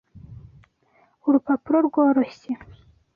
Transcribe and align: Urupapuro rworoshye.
Urupapuro 1.27 1.77
rworoshye. 1.87 2.51